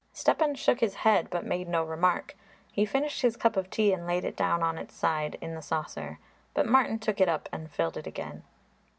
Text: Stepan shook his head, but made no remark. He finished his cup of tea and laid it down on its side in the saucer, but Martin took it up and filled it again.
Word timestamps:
Stepan 0.13 0.55
shook 0.55 0.79
his 0.79 0.95
head, 1.05 1.27
but 1.29 1.45
made 1.45 1.69
no 1.69 1.83
remark. 1.83 2.35
He 2.71 2.87
finished 2.87 3.21
his 3.21 3.37
cup 3.37 3.55
of 3.55 3.69
tea 3.69 3.93
and 3.93 4.07
laid 4.07 4.25
it 4.25 4.35
down 4.35 4.63
on 4.63 4.79
its 4.79 4.95
side 4.95 5.37
in 5.41 5.53
the 5.53 5.61
saucer, 5.61 6.17
but 6.55 6.65
Martin 6.65 6.97
took 6.97 7.21
it 7.21 7.29
up 7.29 7.47
and 7.51 7.69
filled 7.69 7.97
it 7.97 8.07
again. 8.07 8.41